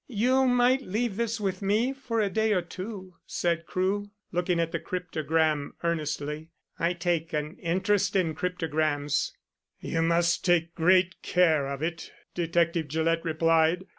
"You 0.07 0.47
might 0.47 0.81
leave 0.81 1.15
this 1.15 1.39
with 1.39 1.61
me 1.61 1.93
for 1.93 2.19
a 2.21 2.27
day 2.31 2.53
or 2.53 2.63
two," 2.63 3.17
said 3.27 3.67
Crewe, 3.67 4.09
looking 4.31 4.59
at 4.59 4.71
the 4.71 4.79
cryptogram 4.79 5.75
earnestly. 5.83 6.49
"I 6.79 6.93
take 6.93 7.33
an 7.33 7.55
interest 7.57 8.15
in 8.15 8.33
cryptograms." 8.33 9.31
"You 9.79 10.01
must 10.01 10.43
take 10.43 10.73
great 10.73 11.21
care 11.21 11.67
of 11.67 11.83
it," 11.83 12.11
Detective 12.33 12.87
Gillett 12.87 13.21
replied. 13.23 13.83